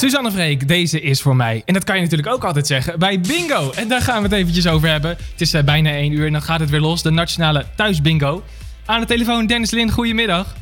Suzanne 0.00 0.30
Vreek, 0.30 0.68
deze 0.68 1.00
is 1.00 1.22
voor 1.22 1.36
mij. 1.36 1.62
En 1.64 1.74
dat 1.74 1.84
kan 1.84 1.96
je 1.96 2.02
natuurlijk 2.02 2.28
ook 2.28 2.44
altijd 2.44 2.66
zeggen 2.66 2.98
bij 2.98 3.20
Bingo. 3.20 3.70
En 3.76 3.88
daar 3.88 4.00
gaan 4.00 4.16
we 4.16 4.22
het 4.22 4.32
eventjes 4.32 4.68
over 4.68 4.88
hebben. 4.88 5.10
Het 5.10 5.40
is 5.40 5.54
uh, 5.54 5.62
bijna 5.62 5.90
1 5.90 6.12
uur 6.12 6.26
en 6.26 6.32
dan 6.32 6.42
gaat 6.42 6.60
het 6.60 6.70
weer 6.70 6.80
los. 6.80 7.02
De 7.02 7.10
Nationale 7.10 7.64
Thuisbingo. 7.76 8.42
Aan 8.86 9.00
de 9.00 9.06
telefoon 9.06 9.46
Dennis 9.46 9.70
Lin, 9.70 9.90
goedemiddag. 9.90 10.56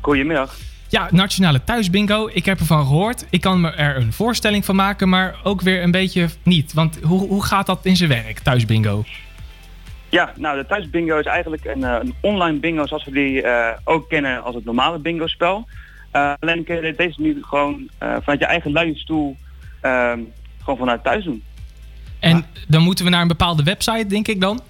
Goedemiddag. 0.00 0.56
Ja, 0.88 1.08
Nationale 1.10 1.64
Thuisbingo. 1.64 2.30
Ik 2.32 2.44
heb 2.44 2.58
ervan 2.58 2.86
gehoord. 2.86 3.26
Ik 3.30 3.40
kan 3.40 3.60
me 3.60 3.70
er 3.70 3.96
een 3.96 4.12
voorstelling 4.12 4.64
van 4.64 4.76
maken, 4.76 5.08
maar 5.08 5.36
ook 5.42 5.60
weer 5.60 5.82
een 5.82 5.90
beetje 5.90 6.28
niet. 6.42 6.72
Want 6.72 6.98
hoe, 7.02 7.28
hoe 7.28 7.44
gaat 7.44 7.66
dat 7.66 7.80
in 7.82 7.96
zijn 7.96 8.08
werk, 8.08 8.38
Thuisbingo? 8.38 9.04
Ja, 10.08 10.32
nou 10.36 10.56
de 10.58 10.66
Thuisbingo 10.66 11.18
is 11.18 11.26
eigenlijk 11.26 11.64
een, 11.64 11.80
uh, 11.80 11.96
een 12.00 12.14
online 12.20 12.58
bingo 12.58 12.86
zoals 12.86 13.04
we 13.04 13.10
die 13.10 13.42
uh, 13.42 13.68
ook 13.84 14.08
kennen 14.08 14.42
als 14.42 14.54
het 14.54 14.64
normale 14.64 14.98
bingo 14.98 15.26
spel. 15.26 15.66
Uh, 16.16 16.32
alleen 16.38 16.64
kun 16.64 16.82
je 16.82 16.94
deze 16.96 17.20
nu 17.20 17.42
gewoon 17.42 17.88
uh, 18.02 18.16
vanuit 18.20 18.40
je 18.40 18.46
eigen 18.46 18.72
luie 18.72 18.96
stoel 18.96 19.36
uh, 19.82 20.12
gewoon 20.62 20.78
vanuit 20.78 21.02
thuis 21.04 21.24
doen. 21.24 21.42
En 22.18 22.36
ja. 22.36 22.44
dan 22.68 22.82
moeten 22.82 23.04
we 23.04 23.10
naar 23.10 23.22
een 23.22 23.28
bepaalde 23.28 23.62
website, 23.62 24.06
denk 24.06 24.28
ik 24.28 24.40
dan? 24.40 24.60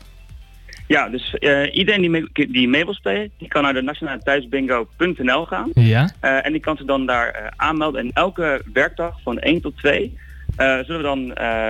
Ja, 0.87 1.09
dus 1.09 1.37
uh, 1.41 1.75
iedereen 1.75 2.01
die 2.01 2.11
mee, 2.11 2.29
die 2.33 2.69
mee 2.69 2.85
wil 2.85 2.95
spelen, 2.95 3.31
die 3.39 3.49
kan 3.49 3.63
naar 3.63 3.73
de 3.73 3.83
nationale 3.83 4.21
thuisbingo.nl 4.23 5.45
gaan. 5.45 5.71
Ja. 5.75 6.11
en 6.21 6.53
die 6.53 6.61
kan 6.61 6.77
zich 6.77 6.87
dan 6.87 7.07
daar 7.07 7.53
aanmelden. 7.57 8.01
En 8.01 8.11
elke 8.13 8.63
werkdag 8.73 9.21
van 9.23 9.39
1 9.39 9.61
tot 9.61 9.77
2 9.77 10.19
zullen 10.57 10.97
we 10.97 11.03
dan 11.03 11.19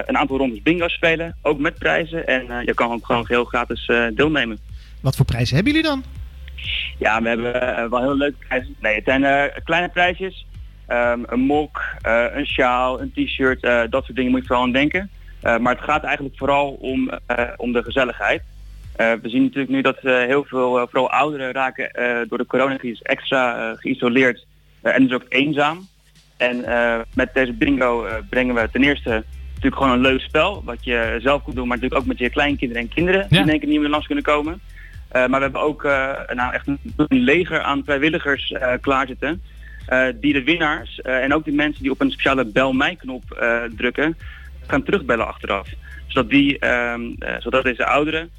een 0.07 0.17
aantal 0.17 0.37
rondes 0.37 0.63
bingo 0.63 0.89
spelen. 0.89 1.37
Ook 1.43 1.59
met 1.59 1.79
prijzen. 1.79 2.27
En 2.27 2.65
je 2.65 2.75
kan 2.75 2.93
ook 2.93 3.07
gewoon 3.07 3.25
heel 3.29 3.45
gratis 3.45 3.91
deelnemen. 4.15 4.59
Wat 5.01 5.17
voor 5.17 5.25
prijzen 5.25 5.55
hebben 5.55 5.73
jullie 5.73 5.89
dan? 5.89 6.05
Ja, 7.05 7.23
we 7.23 7.29
hebben 7.29 7.57
uh, 7.57 7.91
wel 7.91 8.01
heel 8.01 8.17
leuke 8.17 8.37
prijzen. 8.49 8.77
Nee, 8.81 8.95
het 8.95 9.05
zijn 9.05 9.23
uh, 9.23 9.43
kleine 9.65 9.89
prijsjes. 9.89 10.47
Um, 10.89 11.25
een 11.27 11.41
mok, 11.41 11.83
uh, 12.07 12.25
een 12.33 12.47
sjaal, 12.47 13.01
een 13.01 13.13
t-shirt, 13.13 13.61
dat 13.91 14.05
soort 14.05 14.17
dingen 14.17 14.31
moet 14.31 14.41
je 14.41 14.47
vooral 14.47 14.65
aan 14.65 14.73
denken. 14.73 15.11
maar 15.43 15.75
het 15.75 15.85
gaat 15.85 16.05
eigenlijk 16.05 16.37
vooral 16.37 16.71
om, 16.71 17.11
om 17.57 17.73
de 17.73 17.83
gezelligheid. 17.83 18.43
we 18.97 19.21
zien 19.23 19.43
natuurlijk 19.43 19.73
nu 19.73 19.81
dat 19.81 19.99
heel 20.01 20.45
veel, 20.45 20.87
vooral 20.91 21.11
ouderen 21.11 21.53
raken 21.53 21.91
door 22.29 22.39
de 22.39 22.47
coronacrisis 22.47 23.03
extra 23.03 23.75
geïsoleerd 23.75 24.47
en 24.83 25.07
dus 25.07 25.13
ook 25.13 25.27
eenzaam. 25.29 25.89
En 26.37 26.65
met 27.15 27.35
deze 27.35 27.53
bingo 27.53 28.07
brengen 28.31 28.55
we 28.55 28.69
ten 28.73 28.83
eerste 28.83 29.25
natuurlijk 29.55 29.77
gewoon 29.77 29.93
een 29.93 30.13
leuk 30.13 30.21
spel, 30.21 30.63
wat 30.65 30.85
je 30.85 31.19
zelf 31.23 31.43
kunt 31.45 31.57
doen, 31.57 31.69
maar 31.69 31.77
natuurlijk 31.77 32.03
ook 32.03 32.09
met 32.09 32.19
je 32.19 32.31
kleinkinderen 32.31 32.83
en 32.83 32.89
kinderen 32.89 33.21
ja. 33.21 33.29
die 33.29 33.41
in 33.41 33.49
één 33.49 33.59
keer 33.59 33.69
niet 33.69 33.81
meer 33.81 33.89
langs 33.89 34.07
kunnen 34.07 34.25
komen. 34.25 34.61
Uh, 35.13 35.27
maar 35.27 35.39
we 35.39 35.45
hebben 35.45 35.61
ook 35.61 35.85
uh, 35.85 36.13
nou 36.35 36.53
echt 36.53 36.67
een, 36.67 36.79
leger 37.09 37.61
aan 37.61 37.85
vrijwilligers 37.85 38.51
uh, 38.51 38.73
klaarzitten. 38.81 39.43
die 40.21 40.33
de 40.33 40.45
winnaars 40.45 41.01
en 41.01 41.35
ook 41.35 41.45
die 41.45 41.55
mensen 41.55 41.83
die 41.83 41.91
op 41.91 42.01
een 42.01 42.11
speciale 42.11 42.45
bel 42.45 42.73
mij 42.73 42.97
knop 42.97 43.23
drukken, 43.77 44.17
gaan 44.67 44.83
terugbellen 44.83 45.27
achteraf. 45.27 45.69
Zodat, 46.07 46.31
die, 46.31 46.59
ehm, 46.59 47.03
zodat 47.39 47.65
deze 47.65 47.87
ouderen 47.87 48.31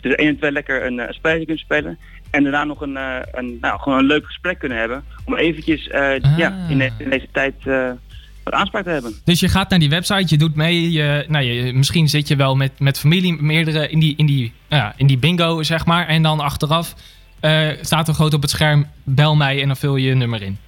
dus 0.00 0.14
1 0.14 0.28
en 0.28 0.36
2 0.38 0.52
lekker 0.52 0.86
een 0.86 1.06
spelletje 1.10 1.44
kunnen 1.44 1.64
spelen. 1.64 1.98
En 2.30 2.42
daarna 2.42 2.64
nog 2.64 2.80
een, 2.80 2.98
een, 3.32 3.58
nou, 3.60 3.80
gewoon 3.80 3.98
een 3.98 4.04
leuk 4.04 4.26
gesprek 4.26 4.58
kunnen 4.58 4.78
hebben. 4.78 5.04
Om 5.24 5.36
eventjes 5.36 5.90
ah. 5.90 6.38
ja, 6.38 6.66
in, 6.68 6.78
de, 6.78 6.90
in, 6.98 7.10
deze 7.10 7.28
tijd 7.32 7.54
aanspraak 8.52 8.84
te 8.84 8.90
hebben. 8.90 9.14
Dus 9.24 9.40
je 9.40 9.48
gaat 9.48 9.70
naar 9.70 9.78
die 9.78 9.88
website, 9.88 10.24
je 10.26 10.38
doet 10.38 10.54
mee. 10.54 10.90
Je, 10.90 11.24
nou, 11.28 11.44
je, 11.44 11.72
misschien 11.72 12.08
zit 12.08 12.28
je 12.28 12.36
wel 12.36 12.56
met, 12.56 12.80
met 12.80 12.98
familie, 12.98 13.42
meerdere 13.42 13.88
in 13.88 13.98
die, 13.98 14.14
in, 14.16 14.26
die, 14.26 14.52
ja, 14.68 14.92
in 14.96 15.06
die 15.06 15.18
bingo, 15.18 15.62
zeg 15.62 15.86
maar. 15.86 16.06
En 16.06 16.22
dan 16.22 16.40
achteraf 16.40 16.94
uh, 17.40 17.68
staat 17.80 18.08
er 18.08 18.14
groot 18.14 18.34
op 18.34 18.42
het 18.42 18.50
scherm, 18.50 18.86
bel 19.04 19.36
mij 19.36 19.60
en 19.60 19.66
dan 19.66 19.76
vul 19.76 19.96
je 19.96 20.08
je 20.08 20.14
nummer 20.14 20.42
in. 20.42 20.58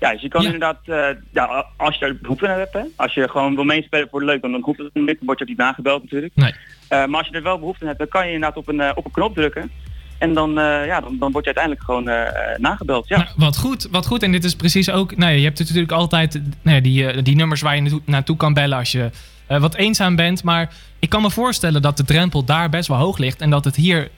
Ja, 0.00 0.12
dus 0.12 0.22
je 0.22 0.28
kan 0.28 0.42
ja. 0.42 0.46
inderdaad, 0.46 0.78
uh, 0.86 1.06
ja, 1.32 1.66
als 1.76 1.98
je 1.98 2.04
er 2.04 2.18
behoefte 2.22 2.48
aan 2.48 2.58
hebt, 2.58 2.72
hè, 2.72 2.82
als 2.96 3.14
je 3.14 3.28
gewoon 3.28 3.54
wil 3.54 3.64
meespelen 3.64 4.08
voor 4.10 4.24
leuk, 4.24 4.42
dan, 4.42 4.52
dan 4.52 4.62
hoeft 4.62 4.78
het 4.78 4.94
niet, 4.94 5.06
dan 5.06 5.16
word 5.20 5.38
je 5.38 5.44
ook 5.44 5.50
niet 5.50 5.58
nagebeld 5.58 6.02
natuurlijk. 6.02 6.32
Nee. 6.34 6.52
Uh, 6.52 6.56
maar 6.88 7.18
als 7.18 7.28
je 7.28 7.34
er 7.34 7.42
wel 7.42 7.58
behoefte 7.58 7.82
aan 7.82 7.86
hebt, 7.86 7.98
dan 7.98 8.08
kan 8.08 8.26
je 8.26 8.32
inderdaad 8.32 8.58
op 8.58 8.68
een, 8.68 8.96
op 8.96 9.04
een 9.04 9.10
knop 9.10 9.34
drukken. 9.34 9.70
En 10.18 10.34
dan, 10.34 10.50
uh, 10.50 10.86
ja, 10.86 11.00
dan, 11.00 11.16
dan 11.18 11.32
word 11.32 11.44
je 11.44 11.54
uiteindelijk 11.54 11.84
gewoon 11.84 12.08
uh, 12.08 12.56
nagebeld. 12.56 13.08
Ja. 13.08 13.16
Nou, 13.16 13.28
wat 13.36 13.56
goed, 13.56 13.88
wat 13.90 14.06
goed. 14.06 14.22
En 14.22 14.32
dit 14.32 14.44
is 14.44 14.56
precies 14.56 14.90
ook. 14.90 15.16
Nou, 15.16 15.32
je 15.32 15.44
hebt 15.44 15.58
natuurlijk 15.58 15.92
altijd 15.92 16.40
nou, 16.62 16.80
die, 16.80 17.14
uh, 17.14 17.22
die 17.22 17.36
nummers 17.36 17.60
waar 17.60 17.74
je 17.74 17.80
naartoe, 17.80 18.00
naartoe 18.04 18.36
kan 18.36 18.54
bellen 18.54 18.78
als 18.78 18.92
je 18.92 19.10
wat 19.46 19.74
eenzaam 19.74 20.16
bent. 20.16 20.42
Maar 20.42 20.72
ik 20.98 21.08
kan 21.08 21.22
me 21.22 21.30
voorstellen 21.30 21.82
dat 21.82 21.96
de 21.96 22.04
drempel 22.04 22.44
daar 22.44 22.68
best 22.68 22.88
wel 22.88 22.98
hoog 22.98 23.18
ligt. 23.18 23.40
En 23.40 23.50
dat 23.50 23.64
het 23.64 23.76
hier. 23.76 24.10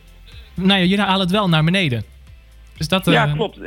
Nou 0.54 0.80
ja, 0.80 0.84
jullie 0.84 1.04
halen 1.04 1.20
het 1.20 1.30
wel 1.30 1.48
naar 1.48 1.64
beneden. 1.64 2.04
Dus 2.76 2.88
dat. 2.88 3.04
ja, 3.04 3.26
klopt. 3.26 3.58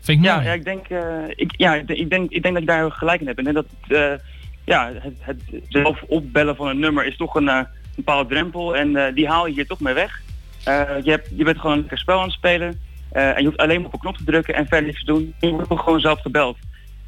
Vind 0.00 0.18
ik 0.18 0.24
ja, 0.24 0.34
mooi. 0.34 0.46
ja, 0.46 0.52
ik 0.52 0.64
denk, 0.64 0.86
ik, 1.34 1.52
ja, 1.56 1.74
ik, 1.74 2.10
denk, 2.10 2.30
ik 2.30 2.42
denk 2.42 2.54
dat 2.54 2.62
ik 2.62 2.68
daar 2.68 2.90
gelijk 2.90 3.20
in 3.20 3.26
heb. 3.26 3.38
En 3.38 3.54
dat 3.54 3.66
het, 3.86 4.20
ja, 4.64 4.92
het, 4.94 5.14
het 5.20 5.62
zelf 5.68 6.02
opbellen 6.02 6.56
van 6.56 6.68
een 6.68 6.78
nummer 6.78 7.06
is 7.06 7.16
toch 7.16 7.34
een, 7.34 7.48
een 7.48 7.66
bepaalde 7.96 8.28
drempel. 8.28 8.76
En 8.76 9.14
die 9.14 9.28
haal 9.28 9.46
je 9.46 9.52
hier 9.52 9.66
toch 9.66 9.80
mee 9.80 9.94
weg. 9.94 10.22
Uh, 10.68 10.82
je, 11.02 11.10
hebt, 11.10 11.28
je 11.36 11.44
bent 11.44 11.58
gewoon 11.58 11.72
een 11.72 11.80
lekker 11.80 11.98
spel 11.98 12.18
aan 12.18 12.24
het 12.24 12.32
spelen. 12.32 12.80
Uh, 13.12 13.28
en 13.28 13.38
je 13.38 13.44
hoeft 13.44 13.56
alleen 13.56 13.76
maar 13.76 13.86
op 13.86 13.92
een 13.92 14.00
knop 14.00 14.16
te 14.16 14.24
drukken 14.24 14.54
en 14.54 14.66
verder 14.66 14.86
niks 14.86 15.04
te 15.04 15.12
doen. 15.12 15.34
Je 15.40 15.50
wordt 15.50 15.82
gewoon 15.82 16.00
zelf 16.00 16.20
gebeld. 16.20 16.56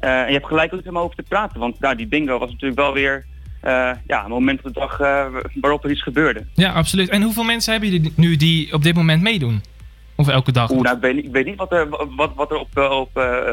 Uh, 0.01 0.21
en 0.21 0.27
je 0.27 0.33
hebt 0.33 0.45
gelijk 0.45 0.73
ook 0.73 0.79
helemaal 0.79 1.03
over 1.03 1.15
te 1.15 1.23
praten. 1.23 1.59
Want 1.59 1.79
nou, 1.79 1.95
die 1.95 2.07
bingo 2.07 2.39
was 2.39 2.51
natuurlijk 2.51 2.79
wel 2.79 2.93
weer 2.93 3.25
ja, 4.07 4.23
een 4.23 4.29
moment 4.29 4.57
op 4.57 4.73
de 4.73 4.79
dag 4.79 4.97
waarop 5.53 5.83
er 5.83 5.91
iets 5.91 6.03
gebeurde. 6.03 6.45
Ja, 6.53 6.71
absoluut. 6.71 7.09
En 7.09 7.21
hoeveel 7.21 7.43
mensen 7.43 7.71
hebben 7.71 7.89
jullie 7.89 8.13
nu 8.15 8.35
die 8.35 8.73
op 8.73 8.83
dit 8.83 8.95
moment 8.95 9.21
meedoen? 9.21 9.63
Of 10.15 10.27
elke 10.27 10.51
dag? 10.51 10.69
Nou, 10.69 10.95
ik, 10.95 11.01
weet, 11.01 11.17
ik 11.17 11.31
weet 11.31 11.45
niet 11.45 11.55
wat 11.55 11.71
er, 11.71 11.89
wat, 12.15 12.31
wat 12.35 12.51
er 12.51 12.57
op, 12.57 12.77
op 12.77 13.09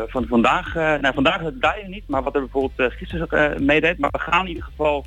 van 0.08 0.26
vandaag... 0.28 0.74
nou, 0.74 1.14
vandaag 1.14 1.40
daar 1.54 1.78
je 1.82 1.88
niet, 1.88 2.04
maar 2.06 2.22
wat 2.22 2.34
er 2.34 2.40
bijvoorbeeld 2.40 2.92
gisteren 2.92 3.64
meedeed. 3.64 3.98
Maar 3.98 4.10
we 4.10 4.18
gaan 4.18 4.42
in 4.42 4.48
ieder 4.48 4.64
geval 4.64 5.04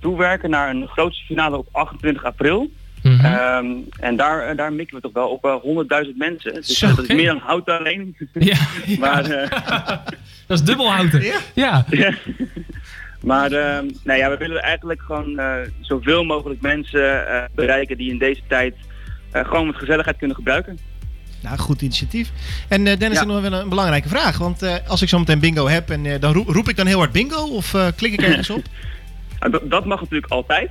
toewerken 0.00 0.50
naar 0.50 0.70
een 0.70 0.88
grootste 0.88 1.24
finale 1.24 1.56
op 1.56 1.68
28 1.72 2.24
april. 2.24 2.70
Mhm. 3.30 3.66
Um, 3.66 3.84
en 4.00 4.16
daar, 4.16 4.56
daar 4.56 4.72
mikken 4.72 4.96
we 4.96 5.02
toch 5.02 5.12
wel 5.12 5.28
op 5.28 5.44
uh, 5.44 6.04
100.000 6.06 6.16
mensen. 6.16 6.54
Dus 6.54 6.78
Zo, 6.78 6.94
dat 6.94 7.08
is 7.08 7.14
meer 7.14 7.26
dan 7.26 7.38
hout 7.38 7.68
alleen. 7.68 8.16
Ja, 8.32 8.56
ja. 8.86 8.98
maar, 8.98 9.30
uh, 9.30 9.50
dat 10.46 10.58
is 10.58 10.62
dubbel 10.62 10.92
houten. 10.92 11.22
Ja. 11.54 11.84
ja. 11.90 12.14
maar 13.20 13.52
uh, 13.52 13.78
nou 14.04 14.18
ja, 14.18 14.30
we 14.30 14.36
willen 14.36 14.62
eigenlijk 14.62 15.02
gewoon 15.02 15.40
uh, 15.40 15.54
zoveel 15.80 16.24
mogelijk 16.24 16.60
mensen 16.60 17.00
uh, 17.00 17.42
bereiken 17.54 17.96
die 17.96 18.10
in 18.10 18.18
deze 18.18 18.40
tijd 18.48 18.74
uh, 19.32 19.44
gewoon 19.44 19.66
met 19.66 19.76
gezelligheid 19.76 20.16
kunnen 20.16 20.36
gebruiken. 20.36 20.78
Nou, 21.44 21.58
goed 21.58 21.82
initiatief. 21.82 22.32
En 22.68 22.86
uh, 22.86 22.98
Dennis, 22.98 23.18
ja. 23.18 23.24
nog 23.24 23.40
wel 23.40 23.52
een 23.52 23.68
belangrijke 23.68 24.08
vraag. 24.08 24.38
Want 24.38 24.62
uh, 24.62 24.74
als 24.86 25.02
ik 25.02 25.08
zo 25.08 25.18
meteen 25.18 25.40
bingo 25.40 25.68
heb, 25.68 25.90
en 25.90 26.04
uh, 26.04 26.20
dan 26.20 26.32
roep, 26.32 26.48
roep, 26.48 26.68
ik 26.68 26.76
dan 26.76 26.86
heel 26.86 26.98
hard 26.98 27.12
bingo 27.12 27.46
of 27.46 27.74
uh, 27.74 27.86
klik 27.96 28.12
ik 28.12 28.22
ergens 28.22 28.50
op? 28.50 28.62
dat, 29.38 29.70
dat 29.70 29.84
mag 29.84 30.00
natuurlijk 30.00 30.32
altijd. 30.32 30.70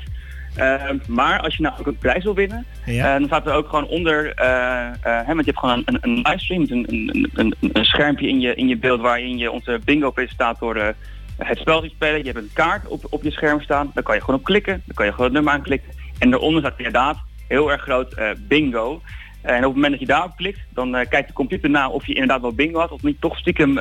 Uh, 0.57 0.83
maar 1.07 1.39
als 1.39 1.55
je 1.55 1.61
nou 1.61 1.75
ook 1.79 1.87
een 1.87 1.97
prijs 1.97 2.23
wil 2.23 2.35
winnen, 2.35 2.65
ja. 2.85 3.13
uh, 3.13 3.19
dan 3.19 3.27
staat 3.27 3.45
er 3.45 3.53
ook 3.53 3.67
gewoon 3.67 3.87
onder, 3.87 4.25
uh, 4.41 5.25
want 5.25 5.45
je 5.45 5.51
hebt 5.51 5.59
gewoon 5.59 5.81
een, 5.85 5.97
een 6.01 6.19
livestream, 6.23 6.65
een, 6.69 6.85
een, 6.89 7.29
een, 7.33 7.55
een, 7.73 7.85
schermpje 7.85 8.27
in 8.27 8.39
je, 8.39 8.55
in 8.55 8.67
je 8.67 8.77
beeld 8.77 9.01
waarin 9.01 9.37
je 9.37 9.51
onze 9.51 9.79
bingo-presentator 9.85 10.95
het 11.37 11.57
spel 11.57 11.81
ziet 11.81 11.91
spelen. 11.91 12.17
Je 12.17 12.31
hebt 12.31 12.37
een 12.37 12.49
kaart 12.53 12.87
op, 12.87 13.05
op 13.09 13.23
je 13.23 13.31
scherm 13.31 13.61
staan, 13.61 13.91
daar 13.93 14.03
kan 14.03 14.15
je 14.15 14.21
gewoon 14.21 14.39
op 14.39 14.45
klikken, 14.45 14.81
dan 14.85 14.95
kan 14.95 15.05
je 15.05 15.11
gewoon 15.11 15.25
het 15.25 15.33
nummer 15.33 15.53
aanklikken. 15.53 15.91
En 16.19 16.29
daaronder 16.29 16.61
staat 16.61 16.77
inderdaad 16.77 17.17
heel 17.47 17.71
erg 17.71 17.81
groot 17.81 18.15
bingo. 18.47 19.01
en 19.41 19.57
op 19.57 19.63
het 19.63 19.73
moment 19.73 19.91
dat 19.91 19.99
je 19.99 20.05
daarop 20.05 20.35
klikt, 20.35 20.59
dan 20.69 20.91
kijkt 20.91 21.27
de 21.27 21.33
computer 21.33 21.69
na 21.69 21.89
of 21.89 22.07
je 22.07 22.13
inderdaad 22.13 22.41
wel 22.41 22.53
bingo 22.53 22.79
had 22.79 22.91
of 22.91 23.03
niet 23.03 23.21
toch 23.21 23.37
stiekem 23.37 23.79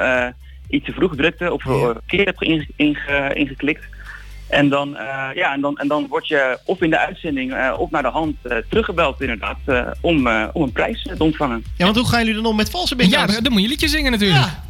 iets 0.68 0.86
te 0.86 0.92
vroeg 0.92 1.16
drukte 1.16 1.52
of 1.52 1.62
verkeerd 1.62 2.26
hebt 2.26 2.42
inge, 2.42 2.66
inge, 2.76 3.30
ingeklikt. 3.34 3.84
En 4.52 4.68
dan, 4.68 4.88
uh, 4.88 5.28
ja, 5.34 5.52
en, 5.52 5.60
dan, 5.60 5.78
en 5.78 5.88
dan 5.88 6.06
word 6.08 6.28
je 6.28 6.58
of 6.64 6.80
in 6.80 6.90
de 6.90 6.98
uitzending 6.98 7.52
uh, 7.52 7.74
of 7.78 7.90
naar 7.90 8.02
de 8.02 8.08
hand 8.08 8.36
uh, 8.42 8.56
teruggebeld 8.68 9.20
inderdaad 9.20 9.56
om, 10.00 10.28
om 10.52 10.62
een 10.62 10.72
prijs 10.72 11.02
te 11.02 11.24
ontvangen. 11.24 11.64
Ja, 11.76 11.84
want 11.84 11.96
hoe 11.96 12.08
gaan 12.08 12.20
jullie 12.20 12.34
dan 12.34 12.50
om 12.50 12.56
met 12.56 12.70
valse 12.70 12.96
bingo's? 12.96 13.14
Ja, 13.14 13.26
dan, 13.26 13.42
dan 13.42 13.52
moet 13.52 13.62
je 13.62 13.68
liedje 13.68 13.88
zingen 13.88 14.10
natuurlijk. 14.10 14.40
Ja. 14.40 14.62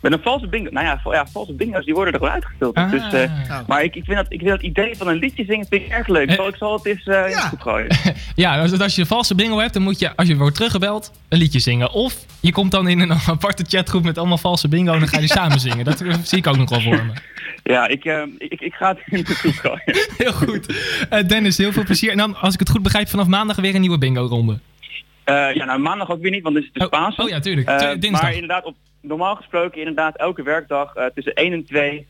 Met 0.00 0.12
een 0.12 0.20
valse 0.22 0.46
bingo, 0.46 0.70
nou 0.70 0.86
ja, 0.86 1.00
ja 1.04 1.26
valse 1.32 1.52
bingo's 1.52 1.84
die 1.84 1.94
worden 1.94 2.12
er 2.12 2.18
gewoon 2.18 2.34
uitgevuld. 2.34 2.74
Ah. 2.74 2.90
Dus, 2.90 3.02
oh. 3.02 3.58
Maar 3.66 3.82
ik, 3.82 3.96
ik, 3.96 4.04
vind 4.04 4.16
dat, 4.16 4.26
ik 4.28 4.38
vind 4.38 4.50
dat 4.50 4.62
idee 4.62 4.96
van 4.96 5.08
een 5.08 5.16
liedje 5.16 5.44
zingen 5.44 5.66
vind 5.68 5.82
ik 5.82 5.88
erg 5.88 6.06
leuk. 6.06 6.30
Zal 6.30 6.48
ik 6.48 6.56
zal 6.56 6.72
het 6.72 6.86
eens 6.86 7.06
uh, 7.06 7.30
ja. 7.30 7.52
gooien. 7.58 7.96
ja, 8.34 8.62
dus 8.66 8.80
als 8.80 8.94
je 8.94 9.00
een 9.00 9.06
valse 9.06 9.34
bingo 9.34 9.58
hebt, 9.58 9.72
dan 9.72 9.82
moet 9.82 9.98
je, 9.98 10.16
als 10.16 10.28
je 10.28 10.36
wordt 10.36 10.54
teruggebeld, 10.54 11.12
een 11.28 11.38
liedje 11.38 11.58
zingen. 11.58 11.92
Of 11.92 12.14
je 12.40 12.52
komt 12.52 12.70
dan 12.70 12.88
in 12.88 13.00
een 13.00 13.12
aparte 13.26 13.64
chatgroep 13.68 14.02
met 14.02 14.18
allemaal 14.18 14.38
valse 14.38 14.68
bingo 14.68 14.92
en 14.92 14.98
dan 14.98 15.08
ga 15.08 15.18
je 15.18 15.26
samen 15.26 15.60
zingen. 15.60 15.84
Dat 15.84 16.04
zie 16.22 16.38
ik 16.38 16.46
ook 16.46 16.56
nog 16.56 16.70
wel 16.70 16.80
voor 16.80 17.04
me. 17.06 17.12
Ja, 17.62 17.88
ik, 17.88 18.04
uh, 18.04 18.22
ik, 18.38 18.60
ik 18.60 18.74
ga 18.74 18.88
het 18.88 18.98
in 19.06 19.24
de 19.24 19.34
gooien. 19.34 20.06
heel 20.16 20.32
goed. 20.32 20.74
Uh, 21.12 21.28
Dennis, 21.28 21.58
heel 21.58 21.72
veel 21.72 21.84
plezier. 21.84 22.10
En 22.10 22.16
dan, 22.16 22.36
als 22.36 22.54
ik 22.54 22.60
het 22.60 22.70
goed 22.70 22.82
begrijp, 22.82 23.08
vanaf 23.08 23.26
maandag 23.26 23.56
weer 23.56 23.74
een 23.74 23.80
nieuwe 23.80 23.98
bingo-ronde. 23.98 24.52
Uh, 24.52 25.54
ja, 25.54 25.64
nou 25.64 25.78
maandag 25.78 26.10
ook 26.10 26.20
weer 26.20 26.30
niet, 26.30 26.42
want 26.42 26.54
het 26.54 26.64
is 26.64 26.70
dus 26.72 26.82
oh, 26.82 26.90
Pasen. 26.90 27.24
Oh 27.24 27.30
ja, 27.30 27.40
tuurlijk. 27.40 27.66
maar 28.10 28.32
inderdaad, 28.32 28.64
op, 28.64 28.76
normaal 29.00 29.36
gesproken, 29.36 29.78
inderdaad, 29.78 30.16
elke 30.16 30.42
werkdag 30.42 30.92
tussen 31.14 31.34
1 31.34 31.52
en 31.52 31.64
2 31.64 32.06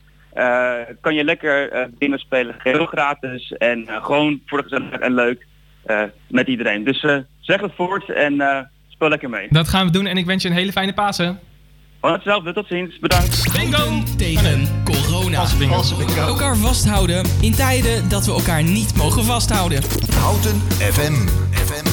kan 1.00 1.14
je 1.14 1.24
lekker 1.24 1.88
bingo 1.98 2.16
spelen. 2.16 2.54
Heel 2.58 2.86
gratis 2.86 3.52
en 3.52 3.86
gewoon 4.02 4.40
voor 4.46 4.58
de 4.58 4.64
gezelligheid 4.64 5.02
en 5.02 5.14
leuk 5.14 5.46
met 6.28 6.46
iedereen. 6.46 6.84
Dus 6.84 7.00
zeg 7.40 7.60
het 7.60 7.72
voort 7.74 8.10
en 8.10 8.68
speel 8.88 9.08
lekker 9.08 9.30
mee. 9.30 9.46
Dat 9.50 9.68
gaan 9.68 9.86
we 9.86 9.92
doen 9.92 10.06
en 10.06 10.16
ik 10.16 10.26
wens 10.26 10.42
je 10.42 10.48
een 10.48 10.54
hele 10.54 10.72
fijne 10.72 10.92
Pasen. 10.92 11.38
Van 12.00 12.12
hetzelfde, 12.12 12.52
tot 12.52 12.66
ziens. 12.66 12.98
Bedankt. 12.98 13.52
Bingo 13.52 14.02
tegen 14.16 14.82
corona. 15.30 16.26
Elkaar 16.26 16.56
vasthouden 16.56 17.24
in 17.40 17.54
tijden 17.54 18.08
dat 18.08 18.26
we 18.26 18.32
elkaar 18.32 18.62
niet 18.62 18.96
mogen 18.96 19.24
vasthouden. 19.24 19.82
Houten 20.14 20.62
FM. 20.78 21.14
FM. 21.52 21.89